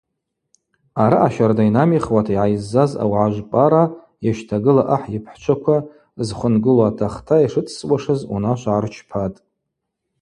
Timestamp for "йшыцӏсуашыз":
7.45-8.21